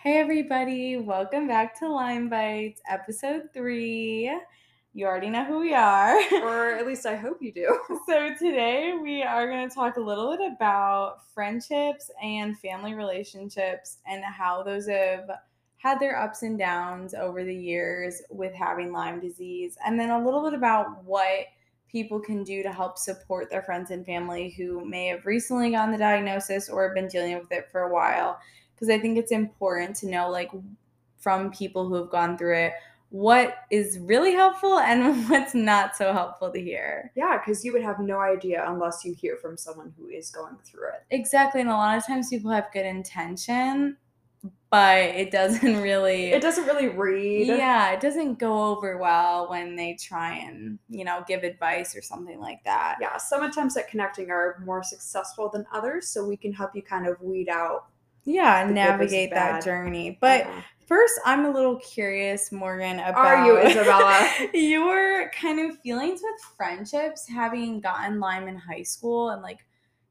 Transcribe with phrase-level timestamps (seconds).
[0.00, 4.32] Hey, everybody, welcome back to Lyme Bites, episode three.
[4.94, 6.16] You already know who we are.
[6.34, 7.76] or at least I hope you do.
[8.06, 13.98] so, today we are going to talk a little bit about friendships and family relationships
[14.06, 15.28] and how those have
[15.78, 20.24] had their ups and downs over the years with having Lyme disease, and then a
[20.24, 21.46] little bit about what
[21.90, 25.90] people can do to help support their friends and family who may have recently gotten
[25.90, 28.38] the diagnosis or have been dealing with it for a while
[28.78, 30.50] because I think it's important to know like
[31.18, 32.72] from people who have gone through it
[33.10, 37.10] what is really helpful and what's not so helpful to hear.
[37.14, 40.56] Yeah, because you would have no idea unless you hear from someone who is going
[40.64, 41.04] through it.
[41.10, 41.60] Exactly.
[41.60, 43.96] And a lot of times people have good intention,
[44.70, 47.46] but it doesn't really It doesn't really read.
[47.46, 52.02] Yeah, it doesn't go over well when they try and, you know, give advice or
[52.02, 52.96] something like that.
[53.00, 56.82] Yeah, some attempts at connecting are more successful than others, so we can help you
[56.82, 57.86] kind of weed out
[58.28, 60.60] yeah navigate that journey but Uh-huh.
[60.86, 64.28] first i'm a little curious morgan about Are you, Isabella?
[64.54, 69.58] your kind of feelings with friendships having gotten lyme in high school and like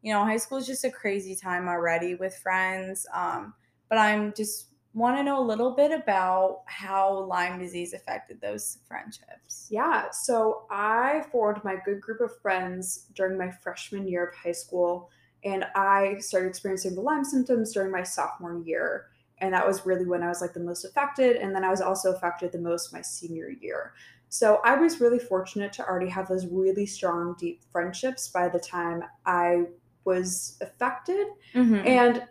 [0.02, 3.54] you know high school is just a crazy time already with friends um
[3.90, 8.80] but i'm just want to know a little bit about how lyme disease affected those
[8.88, 14.36] friendships Yeah, so I formed my good group of friends during my freshman year of
[14.36, 15.10] high school,
[15.48, 19.08] and I started experiencing the Lyme symptoms during my sophomore year.
[19.40, 21.38] And that was really when I was like the most affected.
[21.38, 23.94] And then I was also affected the most my senior year.
[24.30, 28.60] So I was really fortunate to already have those really strong, deep friendships by the
[28.60, 29.68] time I
[30.04, 31.28] was affected.
[31.54, 31.86] Mhm.
[31.86, 32.24] And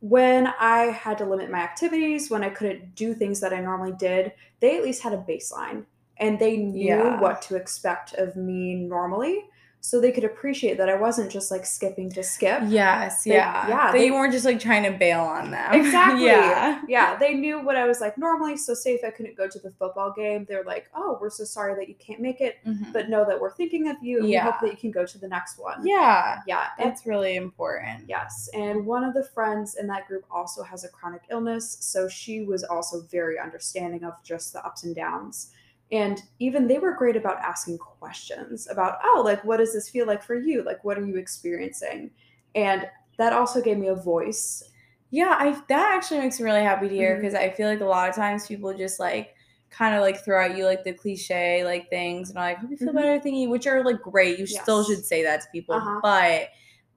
[0.00, 3.92] when I had to limit my activities, when I couldn't do things that I normally
[3.98, 5.84] did, they at least had a baseline
[6.18, 7.20] and they knew Yeah.
[7.20, 9.44] what to expect of me normally.
[9.86, 12.62] So they could appreciate that I wasn't just like skipping to skip.
[12.68, 15.74] yes They- yeah yeah, that they- you weren't just like trying to bail on them
[15.80, 16.24] Exactly.
[16.24, 17.16] yeah Yeah.
[17.18, 18.56] They knew what I was like normally.
[18.56, 21.44] So, say if I couldn't go to the football game, they're like, oh, we're so
[21.44, 22.94] sorry that you can't make it, Mhm.
[22.94, 25.18] but know that we're thinking of you and we hope that you can go to
[25.18, 25.86] the next one.
[25.86, 26.68] yeah Yeah.
[26.78, 28.08] And really important.
[28.08, 32.08] Yes, and one of the friends in that group also has a chronic illness, so
[32.08, 35.50] she was also very understanding of just the ups and downs.
[35.92, 40.06] And even they were great about asking questions about, oh, like, what does this feel
[40.06, 40.62] like for you?
[40.64, 42.10] Like, what are you experiencing?
[42.54, 44.64] And that also gave me a voice.
[45.10, 47.84] Yeah, I that actually makes me really happy to hear because I feel like a
[47.84, 49.34] lot of times people just like
[49.70, 52.70] kind of like throw at you like the cliche like things and are like, hope
[52.70, 52.94] you feel Mhm.
[52.94, 54.38] better thingy, which are like great.
[54.38, 56.00] You still should say that to people, Uh-huh.
[56.02, 56.48] but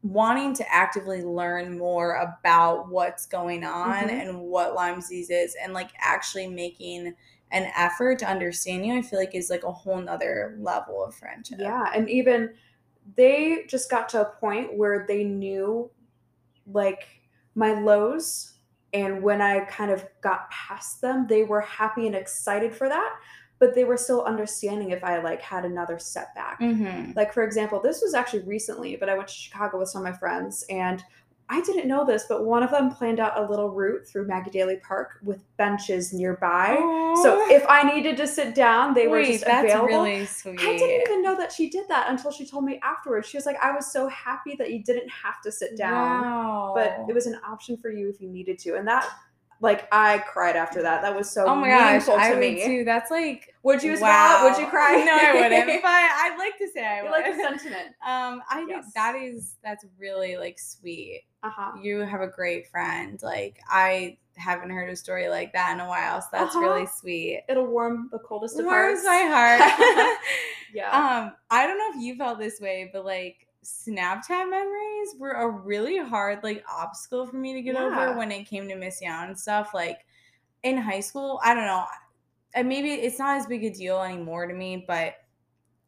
[0.04, 4.22] wanting to actively learn more about what's going on Mhm.
[4.22, 7.16] and what Lyme disease is and like actually making
[7.52, 11.16] an effort to understand you, I feel like is like a whole nother level of
[11.16, 11.60] friendship.
[11.62, 12.54] Yeah, and even
[13.16, 15.90] they just got to a point where they knew
[16.66, 17.08] like
[17.56, 18.54] my lows
[18.94, 23.16] and when I kind of got past them, they were happy and excited for that,
[23.60, 26.60] but they were still understanding if I like had another setback.
[26.60, 27.12] Mm-hmm.
[27.16, 30.12] Like for example, this was actually recently, but I went to Chicago with some of
[30.12, 31.04] my friends and
[31.50, 34.52] I didn't know this, but one of them planned out a little route through Maggie
[34.52, 36.76] Daley Park with benches nearby.
[37.24, 39.88] So if I needed to sit down, they were Wait, just that's available.
[39.88, 40.60] really sweet.
[40.60, 43.30] I didn't even know that she did that until she told me afterwards.
[43.30, 46.74] She was like, I was so happy that you didn't have to sit down, Wow.
[46.76, 48.76] but it was an option for you if you needed to.
[48.76, 49.08] And that,
[49.60, 51.02] like, I cried after that.
[51.02, 52.64] That was so Oh my gosh, meaningful to I me.
[52.66, 52.84] too.
[52.84, 54.42] That's like Would you wow.
[54.44, 54.50] well?
[54.52, 54.98] Would you cry?
[55.06, 55.82] No, I wouldn't.
[55.82, 57.12] But I'd like to say I would.
[57.12, 57.88] like the sentiment.
[58.08, 61.24] um, I think that is that's really like sweet.
[61.44, 61.72] Uh huh.
[61.82, 63.20] You have a great friend.
[63.24, 66.60] Like I haven't heard a story like that in a while, so that's Uh-huh.
[66.66, 67.44] really sweet.
[67.50, 69.06] It'll warm the coldest of Warms hearts.
[69.06, 69.58] my
[69.98, 70.18] heart.
[70.74, 70.92] yeah.
[70.92, 75.50] um, I don't know if you felt this way, but like Snapchat memories were a
[75.50, 77.86] really hard like obstacle for me to get Yeah.
[77.86, 79.74] over when it came to missing out and stuff.
[79.74, 80.06] Like
[80.64, 81.86] in high school, I don't know.
[82.54, 85.16] And maybe it's not as big a deal anymore to me, but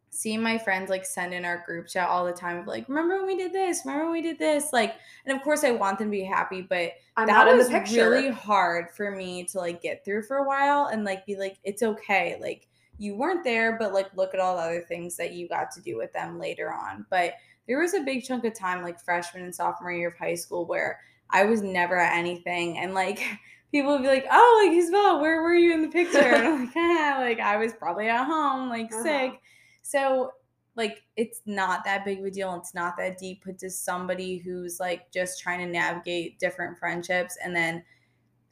[0.09, 3.17] seeing my friends like send in our group chat all the time of like, remember
[3.17, 3.83] when we did this?
[3.85, 4.73] Remember when we did this?
[4.73, 7.59] Like, and of course I want them to be happy, but I'm that not in
[7.59, 11.25] the was really hard for me to like get through for a while and like
[11.25, 12.67] be like it's okay like
[12.97, 15.81] you weren't there but like look at all the other things that you got to
[15.81, 17.33] do with them later on but
[17.69, 20.65] there was a big chunk of time like freshman and sophomore year of high school
[20.67, 20.99] where
[21.31, 23.23] i was never at anything and like
[23.71, 26.19] people would be like oh like isabel where were you in the picture?
[26.19, 29.03] And i'm like ah, like i was probably at home like Uh-huh.
[29.03, 29.41] sick.
[29.83, 30.33] So
[30.75, 34.37] like it's not that big of a deal it's not that deep but to somebody
[34.37, 37.83] who's like just trying to navigate different friendships and then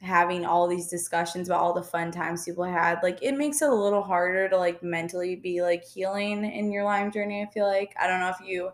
[0.00, 3.68] having all these discussions about all the fun times people had like it makes it
[3.68, 7.66] a little harder to like mentally be like healing in your lyme journey i feel
[7.66, 7.94] like.
[8.00, 8.70] I don't know if you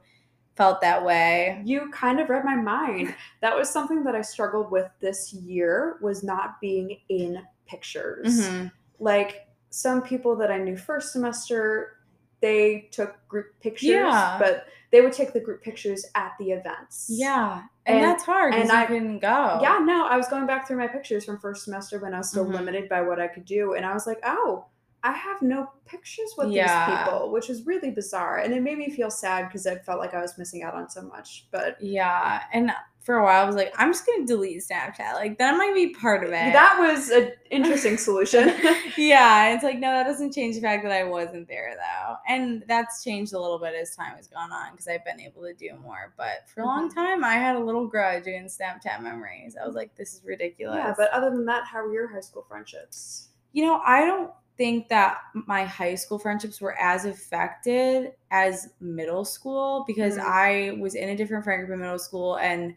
[0.57, 1.61] felt that way.
[1.65, 3.15] You kind of read my mind.
[3.41, 8.41] That was something that I struggled with this year was not being in pictures.
[8.49, 8.71] Mhm.
[9.01, 11.97] Like some people that I knew first semester,
[12.41, 14.37] they took group pictures, Yeah.
[14.39, 17.09] but they would take the group pictures at the events.
[17.11, 17.63] Yeah.
[17.87, 19.59] And, And- that's hard and I- couldn't go.
[19.61, 22.29] Yeah, no, I was going back through my pictures from first semester when I was
[22.31, 22.53] still Mhm.
[22.53, 24.67] limited by what I could do, and I was like, oh,
[25.05, 26.87] I have no pictures with Yeah.
[26.87, 30.01] these people, which is really bizarre, and it made me feel sad because I felt
[30.01, 31.47] like I was missing out on so much.
[31.53, 32.43] But Yeah.
[32.55, 35.13] And for a while I was like, I'm just gonna delete Snapchat.
[35.13, 36.53] Like that might be part of it.
[36.55, 38.49] that was an interesting solution.
[38.97, 42.65] yeah, it's like no, that doesn't change the fact that I wasn't there though, and
[42.67, 45.53] that's changed a little bit as time has gone on because I've been able to
[45.53, 46.15] do more.
[46.17, 46.95] But for a long Mhm.
[46.95, 49.55] time, I had a little grudge against Snapchat memories.
[49.63, 50.77] I was like, this is ridiculous.
[50.79, 53.29] yeah, but other than that, how were your high school friendships?
[53.53, 59.25] you know, I don't think that my high school friendships were as affected as middle
[59.25, 60.25] school because Mhm.
[60.25, 62.75] I was in a different friend group in middle school and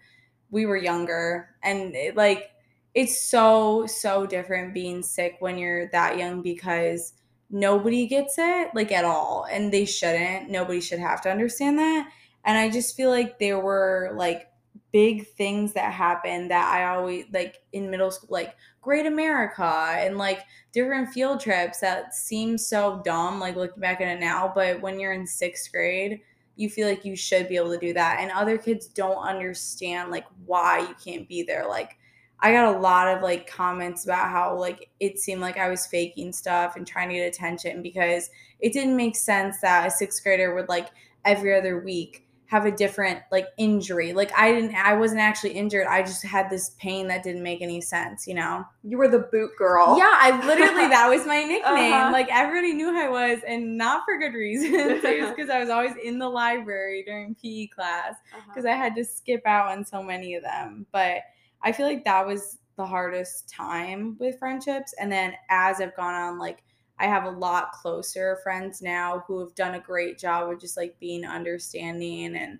[0.50, 1.50] we were younger.
[1.64, 2.52] And it, like
[2.94, 7.14] it's so so different being sick when you're that young because
[7.50, 9.46] nobody gets it like at all.
[9.52, 10.50] And they shouldn't.
[10.50, 12.10] Nobody should have to understand that.
[12.46, 14.50] And i just feel like there were like
[14.92, 20.18] big things that happened that i always like in middle school like great america and
[20.18, 20.42] like
[20.72, 25.00] different field trips that seem so dumb like looking back at it now but when
[25.00, 26.22] you're in sixth grade
[26.56, 30.10] you feel like you should be able to do that and other kids don't understand
[30.10, 31.98] like why you can't be there like
[32.40, 35.86] i got a lot of like comments about how like it seemed like i was
[35.86, 38.30] faking stuff and trying to get attention because
[38.60, 40.90] it didn't make sense that a sixth grader would like
[41.26, 45.86] every other week have a different like injury like i didn't i wasn't actually injured
[45.88, 49.20] i just had this pain that didn't make any sense you know You were the
[49.20, 49.98] boot girl.
[49.98, 51.92] yeah, I literally that was my nickname.
[51.94, 52.10] Uh-huh.
[52.12, 54.74] Like everybody knew who I was, and not for good reasons.
[55.04, 58.42] it was because I was always in the library during PE class Uh-huh.
[58.48, 60.86] because I had to skip out on so many of them.
[60.94, 61.18] But
[61.62, 64.94] I feel like that was the hardest time with friendships.
[65.00, 66.64] And then as I've gone on, like
[67.00, 70.78] I have a lot closer friends now who have done a great job of just
[70.78, 72.60] like being understanding and,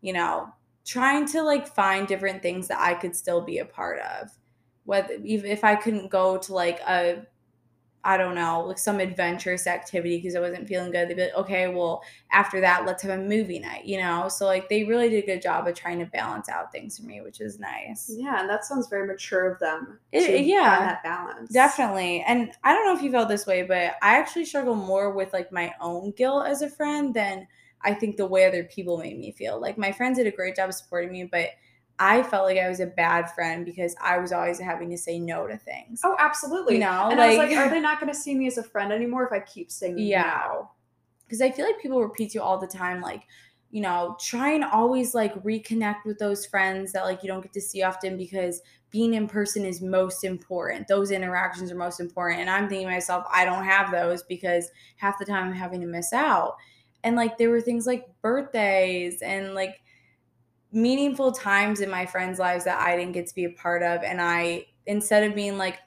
[0.00, 0.48] you know,
[0.84, 4.30] trying to like find different things that I could still be a part of.
[4.84, 7.26] Whether even if I couldn't go to like a
[8.04, 11.08] I don't know, like some adventurous activity because I wasn't feeling good.
[11.08, 14.28] They'd be like, okay, well, after that, let's have a movie night, you know?
[14.28, 17.04] So, like, they really did a good job of trying to balance out things for
[17.04, 18.10] me, which is nice.
[18.14, 19.98] Yeah, and that sounds very mature of them.
[20.12, 20.78] It- yeah.
[20.78, 21.52] that balance.
[21.52, 22.24] Definitely.
[22.26, 25.32] And I don't know if you felt this way, but I actually struggle more with
[25.32, 27.46] like my own guilt as a friend than
[27.82, 29.60] I think the way other people made me feel.
[29.60, 31.48] Like, my friends did a great job of supporting me, but
[32.00, 35.18] I felt like I was a bad friend because I was always having to say
[35.18, 36.00] no to things.
[36.04, 36.74] Oh, absolutely.
[36.74, 38.56] You know, and I was like- like, are they not going to see me as
[38.58, 40.42] a friend anymore if I keep saying Yeah.
[40.48, 40.70] no?
[41.24, 43.24] because I feel like people repeat to you all the time, like,
[43.70, 47.52] you know, try and always like reconnect with those friends that like you don't get
[47.52, 50.88] to see often because being in person is most important.
[50.88, 52.40] Those interactions are most important.
[52.40, 55.82] And I'm thinking to myself, I don't have those because half the time I'm having
[55.82, 56.56] to miss out.
[57.04, 59.82] And like there were things like birthdays and like
[60.72, 64.02] meaningful times in my friends' lives that I didn't get to be a part of.
[64.02, 65.78] And I instead of being like,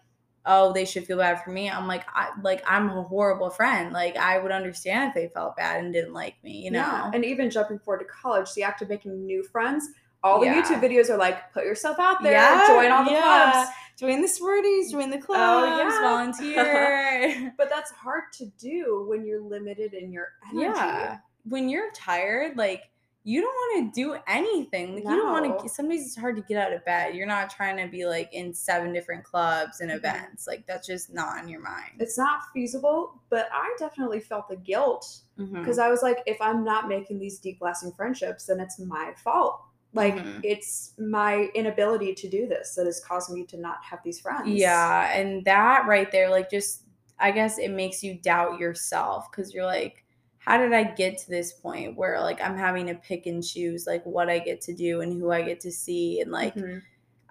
[0.45, 1.69] oh, they should feel bad for me.
[1.69, 3.93] I'm like, I like I'm a horrible friend.
[3.93, 6.79] Like I would understand if they felt bad and didn't like me, you know.
[6.79, 9.87] Yeah, And even jumping forward to college, the act of making new friends,
[10.23, 10.61] all the Yeah.
[10.63, 13.51] YouTube videos are like, put yourself out there, Yeah, join all the yeah.
[13.51, 13.69] clubs.
[13.99, 17.53] join the sororities, join the oh, clubs, Oh, volunteer.
[17.57, 20.63] But that's hard to do when you're limited in your energy.
[20.75, 21.17] yeah.
[21.43, 22.83] When you're tired, like
[23.23, 24.95] you don't want to do anything.
[24.95, 27.13] Like you don't want to sometimes it's hard to get out of bed.
[27.15, 30.47] You're not trying to be like in seven different clubs and events.
[30.47, 31.97] Like that's just not in your mind.
[31.99, 36.63] It's not feasible, but I definitely felt the guilt because I was like, if I'm
[36.63, 39.61] not making these deep lasting friendships, then it's my fault.
[39.93, 40.39] Like Mhm.
[40.43, 44.47] it's my inability to do this that is causing me to not have these friends.
[44.49, 46.83] Yeah, and that right there, like, just
[47.19, 50.00] I guess it makes you doubt yourself because you're like,
[50.43, 53.85] how did I get to this point where like I'm having to pick and choose
[53.85, 56.81] like what I get to do and who I get to see and like Mhm.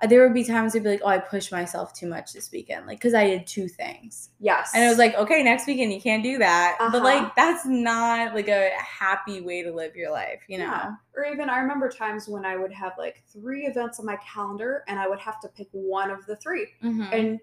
[0.08, 2.86] there would be times I'd be like, oh, I pushed myself too much this weekend,
[2.86, 6.00] like because I did two things, yes, and it was like, okay, next weekend you
[6.00, 7.04] can't do that, but Uh-huh.
[7.04, 10.64] like that's not like a happy way to live your life, you know?
[10.64, 10.92] Yeah.
[11.16, 14.84] Or even I remember times when I would have like three events on my calendar
[14.88, 16.68] and I would have to pick one of the three.
[16.82, 17.12] Mhm.
[17.12, 17.40] And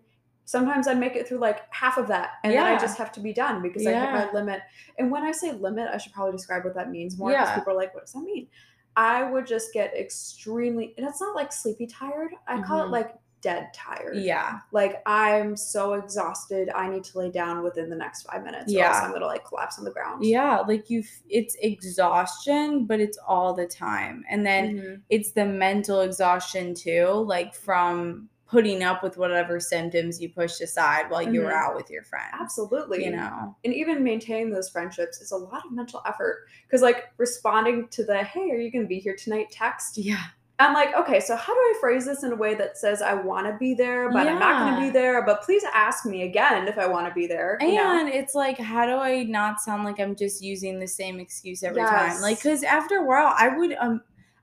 [0.48, 3.20] sometimes I'd make it through like half of that and then I just have to
[3.20, 4.62] be done because I hit my limit.
[4.98, 7.56] And when I say limit, I should probably describe what that means more because Yeah.
[7.56, 8.48] people are like, what does that mean?
[8.96, 12.32] I would just get extremely, and it's not like sleepy tired.
[12.48, 12.92] I call it Mhm.
[12.92, 14.16] like dead tired.
[14.18, 14.60] Yeah.
[14.72, 16.70] Like I'm so exhausted.
[16.74, 18.74] I need to lay down within the next five minutes.
[18.74, 19.02] Or else Yeah.
[19.06, 20.24] I'm gonna like collapse on the ground.
[20.26, 24.24] Yeah, like you it's exhaustion, but it's all the time.
[24.30, 25.02] And then Mhm.
[25.10, 31.10] it's the mental exhaustion too, like from putting up with whatever symptoms you pushed aside
[31.10, 31.54] while you were Mhm.
[31.66, 32.34] out with your friends.
[32.40, 33.04] Absolutely.
[33.04, 33.56] You know.
[33.66, 38.04] and even maintaining those friendships is a lot of mental effort because like responding to
[38.06, 40.22] the hey are you going to be here tonight text Yeah.
[40.60, 43.14] i'm like okay so how do i phrase this in a way that says i
[43.14, 46.24] want to be there but i'm not going to be there but please ask me
[46.24, 48.00] again if i want to be there you know?
[48.00, 51.64] And it's like, how do I not sound like I'm just using the same excuse
[51.64, 52.22] every time?
[52.22, 54.02] Like, because after a while, I would, um,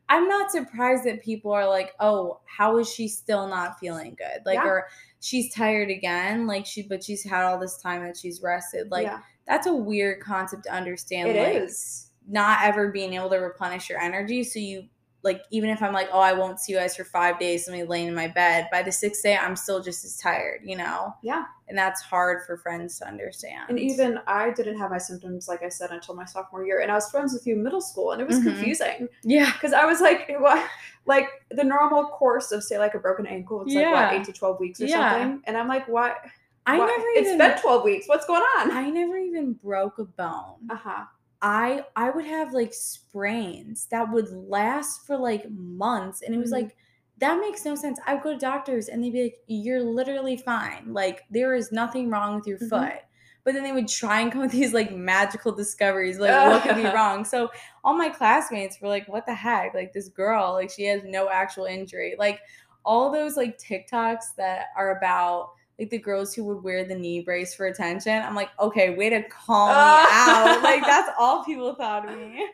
[0.09, 4.43] I'm not surprised that people are like, oh, how is she still not feeling good?
[4.45, 4.67] Like, Yeah.
[4.67, 4.89] or
[5.21, 6.47] she's tired again.
[6.47, 8.91] Like, she, but she's had all this time that she's rested.
[8.91, 11.31] Like, yeah, that's a weird concept to understand.
[11.31, 12.11] it like, is.
[12.29, 14.45] not ever being able to replenish your energy.
[14.45, 14.85] So you
[15.25, 17.77] like even if I'm like, oh, I won't see you guys for five days, let
[17.77, 18.69] me laying in my bed.
[18.71, 21.15] By the sixth day, I'm still just as tired, you know?
[21.23, 21.45] Yeah.
[21.67, 23.71] And that's hard for friends to understand.
[23.71, 26.81] And even I didn't have my symptoms, like I said, until my sophomore year.
[26.81, 28.43] And I was friends with you in middle school, and it was Mhm.
[28.45, 29.51] confusing yeah.
[29.53, 30.69] because I was like, what?
[31.07, 33.93] Like the normal course of, say, like a broken ankle, it's like, Yeah.
[34.11, 35.11] what, eight to 12 weeks or Yeah.
[35.11, 35.43] something?
[35.47, 36.19] And I'm like, what?
[36.67, 36.87] I What?
[36.87, 38.09] never It's even been 12 weeks.
[38.09, 38.71] What's going on?
[38.71, 40.57] I never even broke a bone.
[40.71, 41.05] Uh huh.
[41.45, 46.51] I I would have like sprains that would last for like months and it was
[46.51, 46.55] Mhm.
[46.63, 46.77] like
[47.19, 48.01] that makes no sense.
[48.07, 50.93] I would go to doctors and they'd be like, You're literally fine.
[50.93, 52.69] Like there is nothing wrong with your Mhm.
[52.71, 53.01] foot.
[53.45, 56.77] But then they would try and come with these like magical discoveries, like what could
[56.77, 57.25] be wrong?
[57.27, 57.51] So
[57.85, 59.75] all my classmates were like, What the heck?
[59.75, 62.17] Like this girl, like she has no actual injury.
[62.19, 62.41] Like
[62.87, 67.21] all those like TikToks that are about like the girls who would wear the knee
[67.21, 68.23] brace for attention.
[68.23, 70.57] I'm like, okay, way to call me ah.
[70.57, 70.63] out.
[70.63, 72.47] Like that's all people thought of me.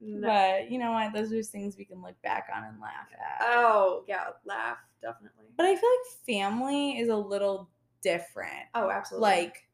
[0.00, 0.26] No.
[0.26, 1.12] But you know what?
[1.12, 3.38] Those are just things we can look back on and laugh at.
[3.40, 5.46] Oh, yeah, laugh, definitely.
[5.56, 7.70] But I feel like family is a little
[8.02, 8.66] different.
[8.74, 9.30] Oh, absolutely.
[9.30, 9.68] Like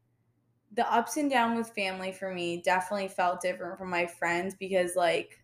[0.75, 4.95] the ups and downs with family for me definitely felt different from my friends because
[4.95, 5.39] like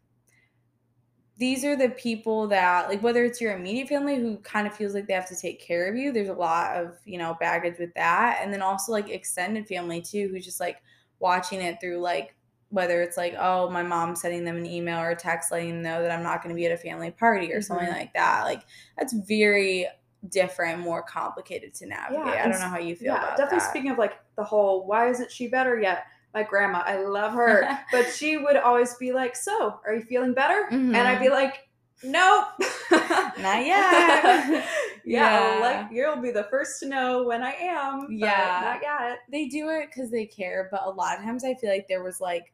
[1.38, 4.94] these are the people that like whether it's your immediate family who kind of feels
[4.94, 7.78] like they have to take care of you there's a lot of you know baggage
[7.78, 10.82] with that and then also like extended family too who's just like
[11.20, 12.36] watching it through like
[12.70, 15.82] whether it's like oh my mom sending them an email or a text letting them
[15.82, 17.94] know that i'm not going to be at a family party or something Mhm.
[17.98, 18.64] like that like
[18.98, 19.88] that's very
[20.30, 23.70] different more complicated to navigate i don't know how you feel yeah, about definitely that.
[23.70, 26.06] speaking of like the whole why isn't she better yet?
[26.36, 30.34] My grandma, I love her, but she would always be like, "So, are you feeling
[30.36, 31.68] better?" And I'd be like,
[32.04, 32.46] "Nope,
[32.92, 33.42] Mm-hmm.
[33.42, 33.66] Not yet.
[33.66, 34.64] yeah,
[35.06, 35.60] Yeah.
[35.62, 38.08] like you'll be the first to know when I am.
[38.10, 38.62] Yeah.
[38.64, 39.20] not yet.
[39.32, 42.04] they do it because they care but a lot of times i feel like there
[42.04, 42.54] was like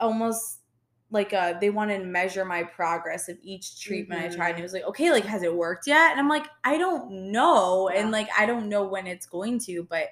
[0.00, 0.60] almost
[1.10, 4.62] like uh they wanted to measure my progress of each treatment i tried and it
[4.62, 8.10] was like okay like has it worked yet and i'm like i don't know and
[8.10, 10.08] like i don't know when it's going to but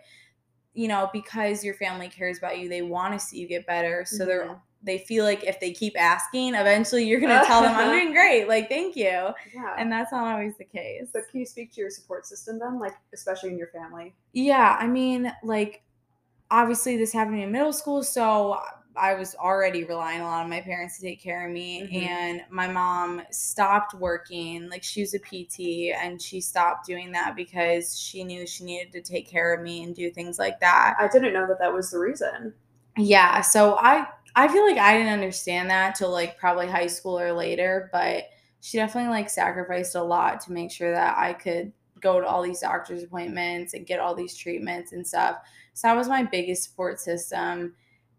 [0.77, 4.05] you know because your family cares about you they want to see you get better
[4.07, 4.61] so they're Mhm.
[4.83, 8.47] they feel like if they keep asking eventually you're gonna tell them i'm doing great
[8.47, 9.75] like thank you Yeah.
[9.79, 12.79] and that's not always the case but can you speak to your support system then,
[12.79, 14.15] like especially in your family?
[14.33, 15.83] Yeah, I mean, like,
[16.51, 18.61] obviously this happened in middle school, so
[18.97, 21.89] I was already relying a lot on my parents to take care of me.
[21.93, 22.07] Mhm.
[22.09, 27.37] And my mom stopped working, like, she was a PT, and she stopped doing that
[27.37, 30.97] because she knew she needed to take care of me and do things like that.
[30.99, 32.55] I didn't know that that was the reason.
[32.97, 37.19] Yeah, so I I feel like I didn't understand that till like probably high school
[37.19, 38.25] or later, but
[38.61, 42.43] she definitely like sacrificed a lot to make sure that I could go to all
[42.43, 45.39] these doctor's appointments and get all these treatments and stuff.
[45.75, 47.75] So that was my biggest support system.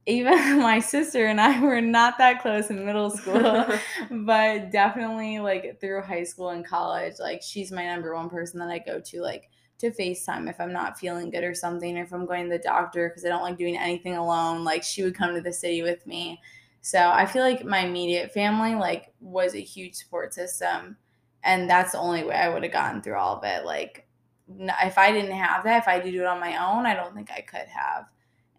[0.07, 3.67] Even my sister and I were not that close in middle school,
[4.09, 8.69] but definitely like through high school and college, like she's my number one person that
[8.69, 9.49] I go to like
[9.79, 12.63] to FaceTime if I'm not feeling good or something, or if I'm going to the
[12.63, 14.63] doctor because I don't like doing anything alone.
[14.63, 16.41] Like she would come to the city with me.
[16.81, 20.97] So I feel like my immediate family like was a huge support system,
[21.43, 23.65] and that's the only way I would have gotten through all of it.
[23.65, 24.07] Like
[24.49, 26.95] if I didn't have that, if I had to do it on my own, I
[26.95, 28.05] don't think I could have.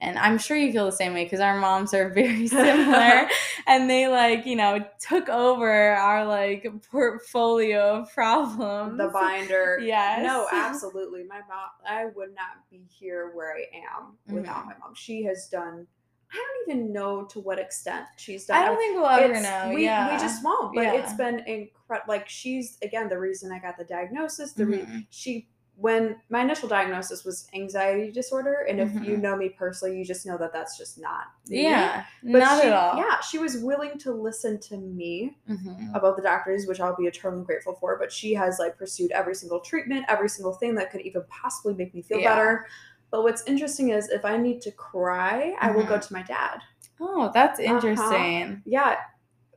[0.00, 3.28] And I'm sure you feel the same way because our moms are very similar
[3.66, 8.98] and they like, you know, took over our like portfolio of problems.
[8.98, 9.78] the binder.
[9.82, 10.22] Yes.
[10.22, 11.24] No, absolutely.
[11.24, 13.64] My mom, I would not be here where I
[13.96, 14.68] am without Mm-hmm.
[14.68, 14.94] my mom.
[14.94, 15.86] She has done,
[16.32, 16.36] I
[16.66, 18.62] don't even know to what extent she's done.
[18.62, 19.74] I don't think we'll ever It's- know.
[19.74, 20.12] We, yeah.
[20.12, 20.74] we just won't.
[20.74, 22.04] But it's been incredible.
[22.06, 24.52] Like she's again the reason I got the diagnosis.
[24.52, 25.06] The re- Mhm.
[25.10, 25.48] she
[25.80, 29.20] when my initial diagnosis was anxiety disorder, and if you Mhm.
[29.20, 31.62] know me personally, you just know that that's just not me.
[31.62, 32.04] Yeah.
[32.24, 32.96] But not she- at all.
[32.98, 35.94] Yeah, she was willing to listen to me Mhm.
[35.94, 37.96] about the doctors, which I'll be eternally grateful for.
[37.96, 41.74] But she has like pursued every single treatment, every single thing that could even possibly
[41.74, 42.34] make me feel Yeah.
[42.34, 42.66] better.
[43.12, 46.06] But what's interesting is if I need to cry, I will go Mhm.
[46.08, 46.60] to my dad.
[47.00, 47.72] Oh, that's Uh-huh.
[47.74, 48.62] interesting.
[48.66, 48.96] Yeah,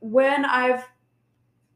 [0.00, 0.84] when I've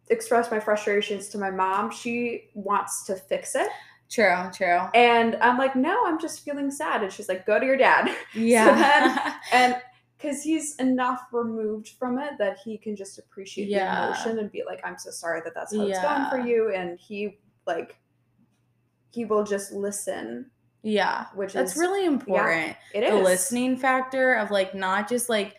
[0.08, 3.68] expressed my frustrations to my mom, she wants to fix it.
[4.08, 4.80] True, true.
[4.94, 7.02] And I'm like, no, I'm just feeling sad.
[7.02, 8.14] And she's like, go to your dad.
[8.34, 9.34] Yeah.
[9.52, 9.76] and
[10.16, 14.00] because he's enough removed from it that he can just appreciate Yeah.
[14.00, 16.30] the emotion and be like, I'm so sorry that that's how it's Yeah.
[16.30, 16.72] going for you.
[16.72, 17.98] And he, like,
[19.10, 20.50] he will just listen,
[20.82, 21.26] yeah.
[21.34, 22.76] which That's is really important.
[22.94, 25.56] it is the listening factor of like not just like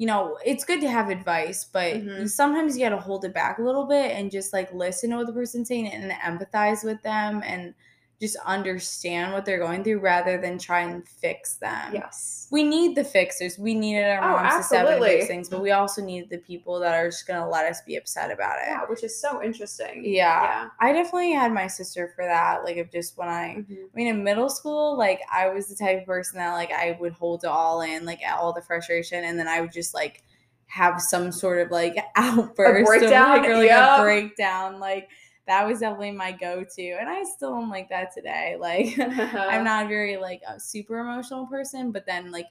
[0.00, 2.28] you know it's good to have advice but Mhm.
[2.28, 5.16] sometimes you got to hold it back a little bit and just like listen to
[5.18, 7.74] what the person's saying and empathize with them and
[8.20, 12.48] just understand what they're going through rather than try and fix them Yes.
[12.50, 15.70] we need the fixers we needed our Oh, moms to step fix things but we
[15.70, 18.82] also need the people that are just gonna let us be upset about it Yeah,
[18.88, 20.02] which is so interesting.
[20.04, 20.68] yeah.
[20.80, 22.62] I definitely had my sister for that.
[22.64, 23.76] Like, of just when I, Yeah.
[23.76, 23.84] Mhm.
[23.92, 26.96] I mean, in middle school, like I was the type of person that like I
[27.00, 30.22] would hold it all in, like all the frustration, and then I would just like
[30.66, 33.98] have some sort of like outburst, breakdown, of, like, or like yep.
[33.98, 34.78] a breakdown.
[34.78, 35.08] Like
[35.46, 38.56] that was definitely my go-to, and I still am like that today.
[38.60, 42.46] Like I'm not very like a super emotional person, but then like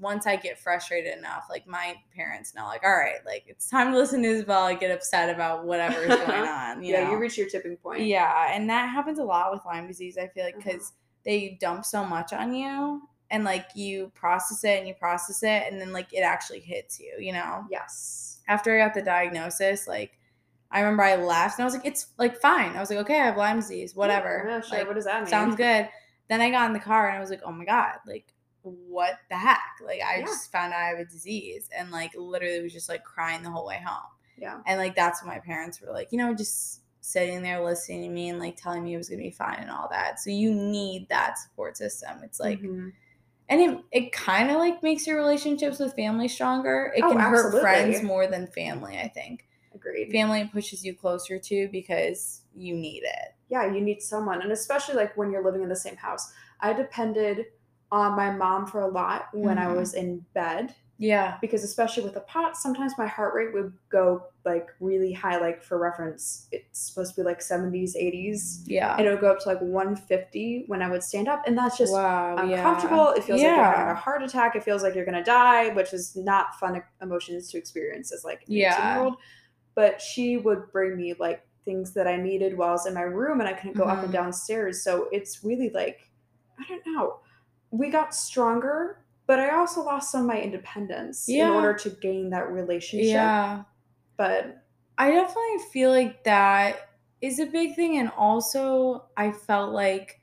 [0.00, 3.92] once I get frustrated enough, like my parents know, like all right, like it's time
[3.92, 6.82] to listen to Isabel and get upset about whatever is going on.
[6.82, 7.12] You yeah, know?
[7.12, 8.02] you reach your tipping point.
[8.02, 10.16] Yeah, and that happens a lot with Lyme disease.
[10.18, 10.70] I feel like Uh-huh.
[10.72, 10.92] because
[11.24, 15.70] they dump so much on you, and like you process it and you process it,
[15.70, 17.14] and then like it actually hits you.
[17.18, 18.40] You know, Yes.
[18.48, 20.18] after I got the diagnosis, like
[20.70, 22.76] I remember I laughed and I was like, it's like fine.
[22.76, 24.44] I was like, okay, I have Lyme disease, whatever.
[24.46, 24.78] Yeah, sure.
[24.78, 25.30] Like, what does that mean?
[25.30, 25.88] sounds good.
[26.28, 28.32] Then I got in the car and I was like, oh my god, like
[28.62, 29.62] what the heck?
[29.82, 30.26] Like I Yeah.
[30.26, 33.50] just found out I have a disease, and like literally was just like crying the
[33.50, 34.10] whole way home.
[34.36, 34.60] Yeah.
[34.66, 38.08] And like that's when my parents were like, you know, just sitting there listening to
[38.10, 40.20] me and like telling me it was gonna be fine and all that.
[40.20, 42.18] So you need that support system.
[42.22, 42.92] It's like Mhm.
[43.48, 46.92] and it it kind of like makes your relationships with family stronger.
[46.94, 49.47] It Oh, can hurt friends more than family, I think.
[49.78, 50.10] Agreed.
[50.12, 53.34] Family pushes you closer to because you need it.
[53.50, 54.42] yeah, you need someone.
[54.42, 56.30] And especially like when you're living in the same house.
[56.60, 57.46] I depended
[57.90, 59.76] on my mom for a lot when I Mhm.
[59.76, 61.38] was in bed Yeah.
[61.40, 65.38] because especially with the pot, sometimes my heart rate would go like really high.
[65.38, 68.64] Like for reference, it's supposed to be like 70s, 80s.
[68.66, 68.94] Yeah.
[68.98, 71.42] And it would go up to like 150 when I would stand up.
[71.46, 72.36] And that's just wow.
[72.36, 73.10] uncomfortable.
[73.10, 74.56] It feels like you're having a heart attack.
[74.56, 78.40] It feels like you're gonna die, which is not fun emotions to experience as like
[78.46, 78.74] an Yeah.
[78.74, 79.14] 18 year old.
[79.78, 83.02] But she would bring me like things that I needed while I was in my
[83.02, 84.18] room and I couldn't go up and Mhm.
[84.20, 84.82] downstairs.
[84.82, 86.10] So it's really like
[86.58, 87.20] I don't know.
[87.70, 92.30] We got stronger, but I also lost some of my independence in order to gain
[92.30, 93.12] that relationship.
[93.12, 93.64] Yeah.
[94.16, 94.64] But
[94.98, 97.98] I definitely feel like that is a big thing.
[97.98, 100.17] And also, I felt like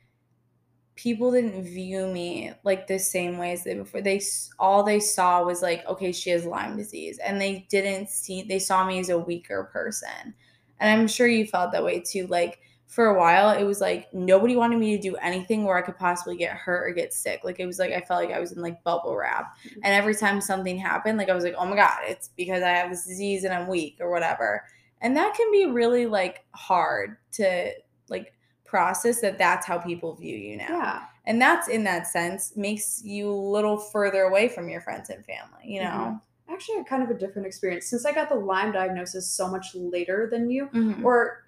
[0.95, 4.01] people didn't view me like the same way as they before.
[4.01, 4.21] They
[4.59, 8.43] all they saw was like, okay, she has Lyme disease, and they didn't see.
[8.43, 10.33] They saw me as a weaker person,
[10.79, 12.27] and I'm sure you felt that way too.
[12.27, 15.81] Like for a while, it was like nobody wanted me to do anything where I
[15.81, 17.41] could possibly get hurt or get sick.
[17.43, 19.57] Like it was like I felt like I was in like bubble wrap.
[19.67, 19.81] Mm-hmm.
[19.83, 22.69] And every time something happened, like I was like, oh my God, it's because I
[22.69, 24.63] have this disease and I'm weak or whatever.
[25.01, 27.71] And that can be really like hard to
[28.07, 28.34] like
[28.75, 30.65] process that that's how people view you now.
[30.69, 31.03] yeah.
[31.27, 35.25] And that's in that sense makes you a little further away from your friends and
[35.25, 36.19] family, you know?
[36.49, 39.47] Actually, I had kind of a different experience since I got the Lyme diagnosis so
[39.47, 40.67] much later than you.
[40.67, 41.03] Mhm.
[41.03, 41.43] or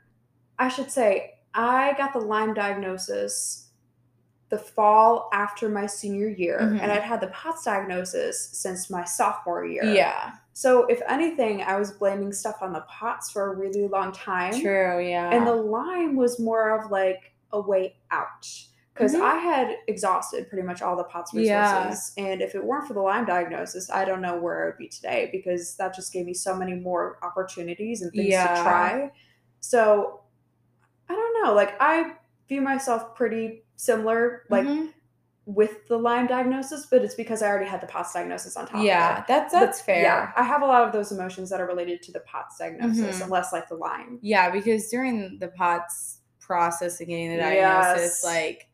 [0.58, 3.70] I should say, I got the Lyme diagnosis
[4.50, 6.80] the fall after my senior year, Mhm.
[6.82, 9.84] and I'd had the POTS diagnosis since my sophomore year.
[9.84, 10.32] Yeah.
[10.58, 14.60] So, if anything, I was blaming stuff on the POTS for a really long time.
[14.60, 15.00] True.
[15.00, 15.30] Yeah.
[15.30, 18.44] And the Lyme was more of like a way out.
[18.92, 19.22] Because Mhm.
[19.22, 22.12] I had exhausted pretty much all the POTS resources.
[22.18, 22.24] Yeah.
[22.26, 24.88] And if it weren't for the Lyme diagnosis, I don't know where I would be
[24.88, 28.56] today because that just gave me so many more opportunities and things Yeah.
[28.56, 29.12] to try.
[29.60, 30.22] So
[31.08, 31.54] I don't know.
[31.54, 32.16] Like I
[32.48, 34.92] view myself pretty similar, like Mhm.
[35.50, 38.84] With the Lyme diagnosis, but it's because I already had the POTS diagnosis on top
[38.84, 39.26] yeah, of it.
[39.30, 40.02] that's But that's fair.
[40.04, 43.18] Yeah, I have a lot of those emotions that are related to the POTS diagnosis
[43.18, 43.22] Mhm.
[43.24, 44.20] and less like the Lyme.
[44.22, 48.24] Yeah, because during the POTS process of getting the diagnosis, Yes.
[48.26, 48.68] like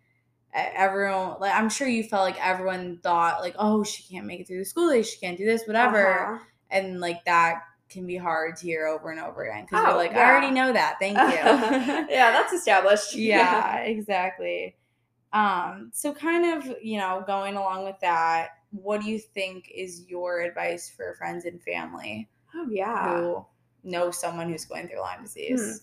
[0.54, 4.48] everyone, like I'm sure you felt like everyone thought like, oh, she can't make it
[4.48, 6.44] through the school day, she can't do this, whatever, Uh-huh.
[6.72, 9.98] and like that can be hard to hear over and over again because Oh, you're
[9.98, 10.28] like, yeah.
[10.28, 10.96] I already know that.
[11.00, 11.24] Thank you.
[12.16, 13.14] yeah, that's established.
[13.16, 14.76] yeah, exactly.
[15.34, 20.06] Um, so kind of, you know, going along with that, what do you think is
[20.08, 23.16] your advice for friends and family Oh yeah.
[23.18, 23.46] who
[23.84, 25.82] know someone who's going through Lyme disease?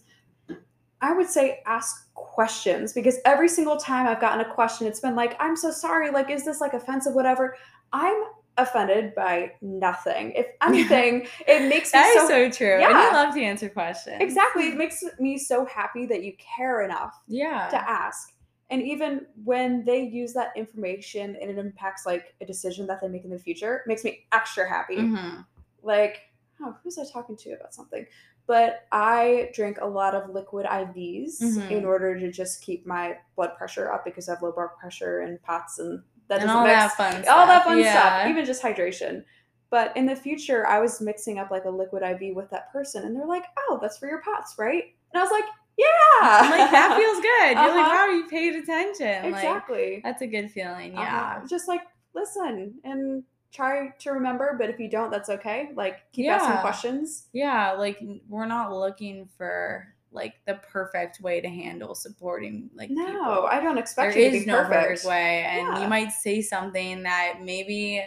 [1.03, 5.17] I would say ask questions because every single time I've gotten a question, it's been
[5.17, 6.11] like, I'm so sorry.
[6.11, 7.57] Like, is this like offensive, whatever?
[7.93, 8.23] I'm
[8.59, 10.33] offended by nothing.
[10.33, 12.75] If anything, it makes me so, so, true.
[12.75, 13.07] And yeah.
[13.09, 14.19] you love to answer questions.
[14.21, 14.69] exactly.
[14.69, 17.69] It makes me so happy that you care enough Yeah.
[17.71, 18.35] to ask.
[18.71, 23.09] And even when they use that information and it impacts like a decision that they
[23.09, 24.97] make in the future, makes me extra happy.
[24.99, 25.45] Mhm.
[25.83, 26.23] Like,
[26.63, 28.07] oh, who was I talking to about something?
[28.47, 31.71] But I drink a lot of liquid IVs Mhm.
[31.71, 35.21] in order to just keep my blood pressure up because I have low blood pressure
[35.21, 37.65] and POTS and that And all mix that fun all that stuff.
[37.65, 37.91] fun Yeah.
[37.93, 39.25] stuff, even just hydration.
[39.69, 43.05] But in the future, I was mixing up like a liquid IV with that person,
[43.05, 45.45] and they're like, "Oh, that's for your POTS, right?" And I was like,
[45.77, 47.57] "Yeah, like that feels good.
[47.59, 48.07] You're like, Uh-huh.
[48.09, 49.31] wow, you paid attention.
[49.33, 50.95] Like exactly." that's a good feeling.
[50.97, 51.03] Uh-huh.
[51.03, 51.43] Yeah.
[51.49, 51.83] just like
[52.15, 55.71] listen and try to remember, but if you don't, that's okay.
[55.75, 57.27] Like keep asking questions.
[57.33, 63.07] Yeah, like we're not looking for like the perfect way to handle supporting like No,
[63.07, 63.47] people.
[63.47, 64.73] I don't There expect you to be no perfect.
[64.89, 65.83] perfect way, and Yeah.
[65.83, 68.03] you might say something that maybe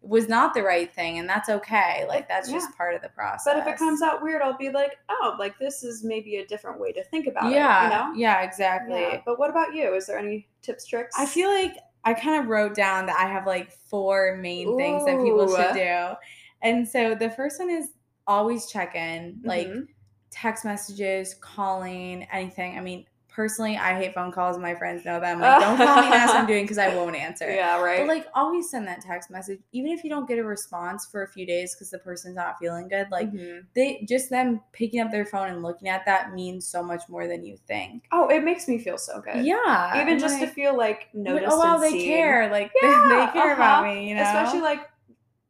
[0.00, 2.04] was not the right thing, and that's okay.
[2.08, 3.42] Like that's just part of the process.
[3.44, 6.46] But if it comes out weird, I'll be like, oh, like this is maybe a
[6.46, 7.56] different way to think about it.
[7.56, 7.84] yeah, it.
[7.84, 8.14] You know?
[8.18, 9.00] yeah, exactly.
[9.00, 9.20] Yeah.
[9.26, 9.94] But what about you?
[9.94, 11.16] Is there any tips, tricks?
[11.18, 15.04] I feel like I kind of wrote down that I have like four main things
[15.04, 16.14] that people should do.
[16.62, 17.90] And so the first one is
[18.26, 19.88] always check in, like Mhm.
[20.30, 22.78] text messages, calling, anything.
[22.78, 23.04] I mean,
[23.38, 24.58] personally, I hate phone calls.
[24.58, 25.32] My friends know that.
[25.36, 27.48] I'm like, don't call me and ask what I'm doing because I won't answer.
[27.48, 28.00] yeah, right.
[28.00, 31.22] But like, always send that text message, even if you don't get a response for
[31.22, 33.06] a few days because the person's not feeling good.
[33.12, 33.64] Like, Mhm.
[33.76, 37.28] they just them picking up their phone and looking at that means so much more
[37.28, 38.06] than you think.
[38.10, 39.44] oh, it makes me feel so good.
[39.44, 41.52] Yeah, Even just like, to feel like like, noticed.
[41.52, 42.50] oh wow, they care.
[42.50, 43.94] Like Yeah, they care about uh-huh.
[43.94, 44.08] me.
[44.08, 44.80] You know, Especially like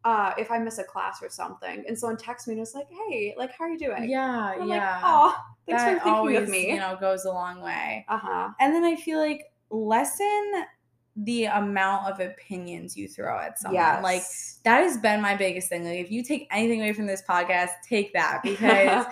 [0.08, 2.86] uh, if I miss a class or something, and someone texts me and it's like,
[2.88, 4.64] "Hey, like, how are you doing?" yeah, yeah.
[4.64, 8.06] like, "Oh, thanks that for thinking always, of me." You know, goes a long way.
[8.08, 8.48] uh huh.
[8.58, 10.64] And then I feel like lessen
[11.14, 13.82] the amount of opinions you throw at someone.
[13.82, 14.02] Yes.
[14.02, 14.22] Like
[14.64, 15.84] that has been my biggest thing.
[15.84, 19.04] Like if you take anything away from this podcast, take that because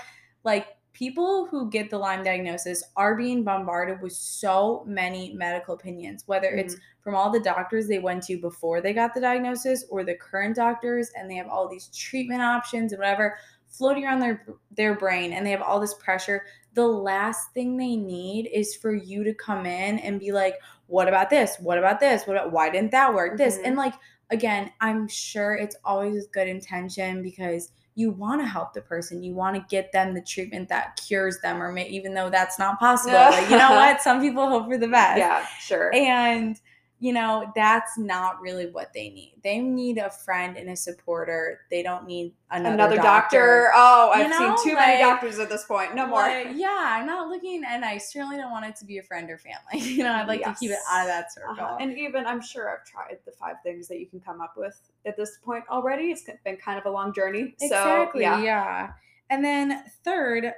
[0.44, 6.22] like people who get the Lyme diagnosis are being bombarded with so many medical opinions,
[6.24, 10.02] whether it's from all the doctors they went to before they got the diagnosis or
[10.02, 13.38] the current doctors and they have all these treatment options and whatever
[13.68, 14.44] floating around their
[14.76, 16.42] their brain and they have all this pressure
[16.74, 20.56] the last thing they need is for you to come in and be like
[20.88, 21.56] what about this?
[21.60, 22.26] What about this?
[22.26, 23.58] What about, why didn't that work this?
[23.58, 23.66] Mhm.
[23.66, 23.94] and like
[24.30, 29.22] again i'm sure it's always with good intention because you want to help the person
[29.22, 32.58] you want to get them the treatment that cures them or may, even though that's
[32.58, 34.02] not possible like, you know what?
[34.02, 35.18] Some people hope for the best.
[35.18, 35.94] Yeah, sure.
[35.94, 36.60] and
[36.98, 41.60] you know that's not really what they need they need a friend and a supporter
[41.70, 43.70] they don't need another, Another doctor.
[43.74, 45.94] Oh, I've know, seen too many doctors at this point.
[45.94, 46.20] No more.
[46.22, 49.28] Like, yeah i'm not looking and i certainly don't want it to be a friend
[49.30, 51.76] or family you know i'd like to keep it out of that circle Uh-huh.
[51.80, 54.80] And even I'm sure I've tried the five things that you can come up with
[55.04, 56.04] at this point already.
[56.12, 57.54] It's been kind of a long journey.
[57.60, 58.40] exactly yeah.
[58.42, 58.90] yeah
[59.28, 60.52] and then third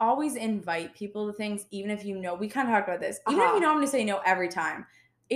[0.00, 3.20] always invite people to things even if you know we kind of talked about this
[3.28, 3.54] even if Uh-huh.
[3.54, 4.84] you know i'm going to say no every time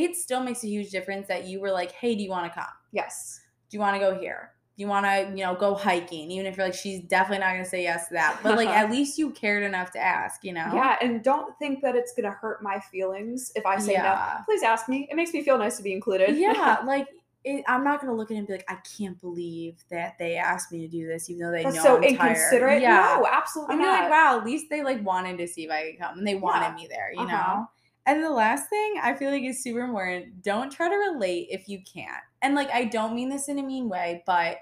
[0.05, 2.55] it still makes a huge difference that you were like hey do you want to
[2.59, 3.41] come Yes.
[3.71, 4.53] do you want to go here?
[4.77, 6.31] Do you want to, you know, go hiking?
[6.31, 8.41] Even if you're like, she's definitely not going to say yes to that.
[8.43, 10.71] But like, at least you cared enough to ask, you know?
[10.75, 14.15] Yeah, and don't think that it's gonna hurt my feelings if I say no.
[14.45, 15.09] Please ask me.
[15.11, 16.37] It makes me feel nice to be included.
[16.37, 16.83] Yeah.
[16.87, 17.09] Like,
[17.45, 20.19] it, I'm not going to look at it and be like, I can't believe that
[20.19, 22.11] they asked me to do this, even though they That's know so I'm tired.
[22.11, 22.83] So inconsiderate.
[22.83, 23.17] Yeah.
[23.19, 24.01] No, absolutely I'm not.
[24.03, 26.35] like, wow, at least they like wanted to see if I could come and they
[26.35, 26.75] wanted Yeah.
[26.75, 27.37] me there, you Uh-huh.
[27.61, 27.71] know?
[28.07, 31.69] And the last thing I feel like is super important don't try to relate if
[31.69, 32.23] you can't.
[32.43, 34.59] And like, I don't mean this in a mean way, but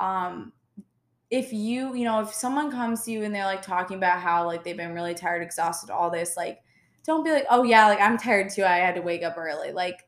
[0.00, 0.52] um,
[1.30, 4.46] if you, you know, if someone comes to you and they're like talking about how
[4.46, 6.60] like they've been really tired, exhausted, all this, like,
[7.04, 8.64] don't be like, oh yeah, like I'm tired too.
[8.64, 9.72] I had to wake up early.
[9.72, 10.06] Like,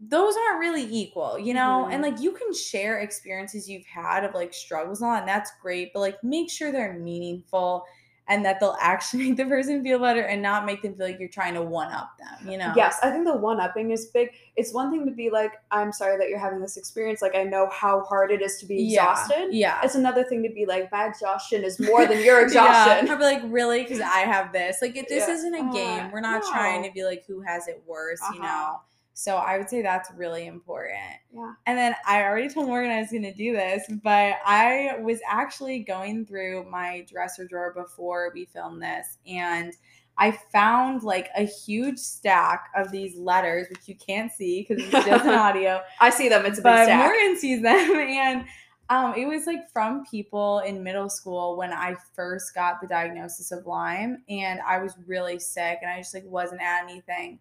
[0.00, 1.88] those aren't really equal, you know?
[1.90, 2.02] And Mhm.
[2.02, 6.00] like, you can share experiences you've had of like struggles and and that's great, but
[6.00, 7.84] like, make sure they're meaningful
[8.30, 11.18] and that they'll actually make the person feel better and not make them feel like
[11.20, 12.72] you're trying to one up them, you know?
[12.76, 14.30] Yes, I think the one upping is big.
[14.56, 17.20] It's one thing to be like, I'm sorry that you're having this experience.
[17.20, 19.48] Like, I know how hard it is to be exhausted.
[19.50, 19.80] Yeah.
[19.82, 23.06] It's another thing to be like, my exhaustion is more than your exhaustion.
[23.06, 23.12] Yeah.
[23.12, 23.82] I'd be like, really?
[23.82, 24.78] Because I have this.
[24.80, 25.34] Like, if this Yeah.
[25.34, 28.40] isn't a Uh, game, we're not trying to be like who has it worse, you
[28.40, 28.46] Uh-huh.
[28.46, 28.80] know.
[29.14, 30.98] So I would say that's really important.
[31.34, 31.52] Yeah.
[31.66, 35.18] And then I already told Morgan I was going to do this, but I was
[35.28, 39.74] actually going through my dresser drawer before we filmed this and
[40.20, 45.06] I found like a huge stack of these letters, which you can't see because it's
[45.06, 45.80] just an audio.
[45.98, 46.44] I see them.
[46.44, 46.98] It's a big But stack.
[46.98, 48.44] Morgan sees them, and
[48.90, 53.50] um, it was like from people in middle school when I first got the diagnosis
[53.50, 57.38] of Lyme, and I was really sick, and I just like wasn't at anything.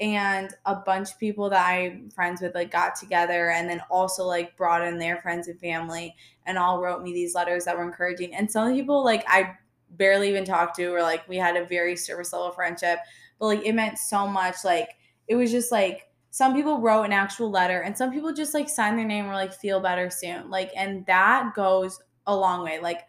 [0.00, 4.24] And a bunch of people that I'm friends with like got together, and then also
[4.24, 7.84] like brought in their friends and family, and all wrote me these letters that were
[7.84, 8.34] encouraging.
[8.34, 9.56] And some people like I
[9.90, 12.98] barely even talked to, or like we had a very surface level friendship,
[13.38, 14.56] but like it meant so much.
[14.64, 14.90] Like
[15.28, 18.68] it was just like some people wrote an actual letter and some people just like
[18.68, 22.80] signed their name or like feel better soon like and that goes a long way
[22.80, 23.02] like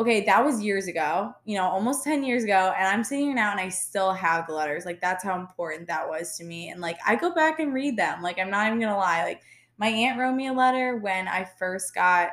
[0.00, 3.34] okay that was years ago you know almost 10 years ago and i'm sitting here
[3.34, 4.86] now and i still have the letters.
[4.86, 7.98] Like that's how important that was to me and like i go back and read
[7.98, 8.22] them.
[8.22, 9.24] Like i'm not even gonna lie.
[9.24, 9.42] Like
[9.76, 12.30] my aunt wrote me a letter when i first got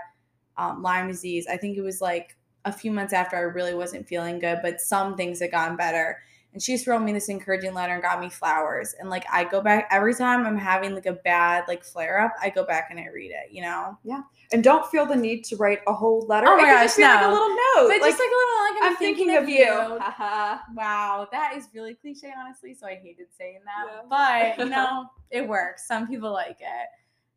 [0.57, 1.45] um, lyme disease.
[1.47, 4.81] I think it was like a few months after i really wasn't feeling good but
[4.81, 6.17] some things had gotten better
[6.57, 8.95] and she just wrote me this encouraging letter and got me flowers.
[8.99, 12.33] And like I go back every time I'm having like a bad like flare up,
[12.41, 13.97] I go back and I read it, you know?
[14.03, 14.21] Yeah
[14.53, 16.47] and don't feel the need to write a whole letter.
[16.47, 17.89] Oh my gosh, just be like a little note.
[17.89, 19.65] But just like a little like I'm, I'm thinking of you.
[19.99, 20.59] Haha.
[20.73, 22.73] Wow, that is really cliche, honestly.
[22.73, 23.85] So I hated saying that.
[24.09, 24.55] Yeah.
[24.57, 25.87] But you know, it works.
[25.87, 26.87] Some people like it.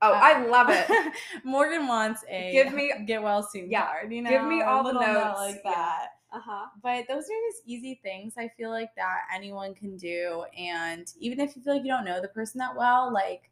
[0.03, 0.87] oh, Uh, I love it.
[1.45, 4.31] Morgan wants a Give me- get well soon Yeah, card, you know.
[4.31, 5.39] give me all the notes.
[5.41, 6.09] like that.
[6.33, 6.66] Uh huh.
[6.83, 10.45] But those are just easy things I feel like that anyone can do.
[10.57, 13.51] And even if you feel like you don't know the person that well, like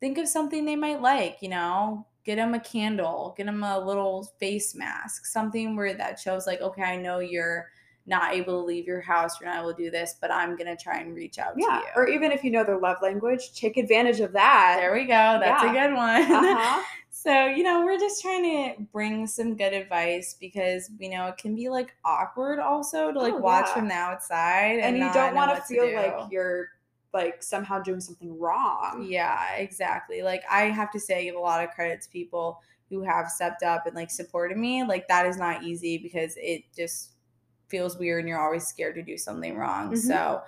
[0.00, 3.78] think of something they might like, you know, get them a candle, get them a
[3.80, 7.70] little face mask, something where that shows, like, okay, I know you're
[8.06, 10.66] not able to leave your house, you're not able to do this, but I'm going
[10.74, 11.66] to try and reach out Yeah.
[11.68, 11.82] to you.
[11.96, 14.76] Or even if you know their love language, take advantage of that.
[14.80, 15.38] there we go.
[15.40, 15.70] That's Yeah.
[15.70, 16.22] a good one.
[16.32, 16.82] Uh-huh.
[17.10, 18.42] So, you know, we're just trying
[18.74, 23.18] to bring some good advice because we know it can be like awkward also to
[23.20, 23.74] like Oh, watch yeah.
[23.74, 24.80] from the outside.
[24.80, 25.94] And, and you don't want to feel do.
[25.94, 26.70] like you're
[27.14, 29.06] like somehow doing something wrong.
[29.08, 30.22] Yeah, exactly.
[30.22, 32.60] Like I have to say, I give a lot of credit to people
[32.90, 34.82] who have stepped up and like supported me.
[34.82, 37.10] Like that is not easy because it just
[37.72, 39.90] feels weird and you're always scared to do something wrong.
[39.92, 39.98] Mhm.
[39.98, 40.42] So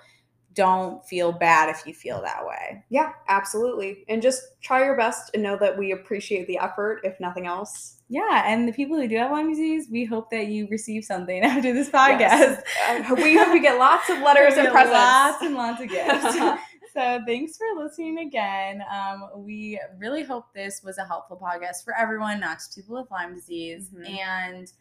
[0.53, 2.81] don't feel bad if you feel that way.
[2.89, 4.05] Yeah, absolutely.
[4.07, 7.97] And just try your best and know that we appreciate the effort, if nothing else.
[8.07, 11.43] Yeah, and the people who do have Lyme disease, we hope that you receive something
[11.43, 12.19] after this podcast.
[12.19, 12.63] Yes.
[13.11, 14.93] Uh, we hope we get lots of letters and presents.
[14.93, 16.37] Lots and lots of gifts.
[16.93, 18.81] so thanks for listening again.
[18.89, 23.11] Um, we really hope this was a helpful podcast for everyone, not just people with
[23.11, 23.89] Lyme disease.
[23.93, 24.09] Mhm.
[24.09, 24.71] And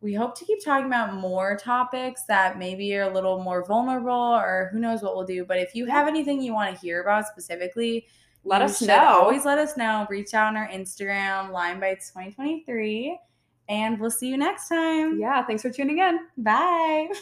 [0.00, 4.12] we hope to keep talking about more topics that maybe are a little more vulnerable
[4.12, 5.44] or who knows what we'll do.
[5.44, 8.06] But if you have anything you want to hear about specifically,
[8.44, 9.18] Let us know.
[9.20, 10.06] Always let us know.
[10.08, 13.18] Reach out on our Instagram, Lyme Bites 2023.
[13.68, 15.18] And we'll see you next time.
[15.20, 16.20] Yeah, thanks for tuning in.
[16.38, 17.08] Bye.